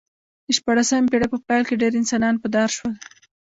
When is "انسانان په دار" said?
2.01-2.69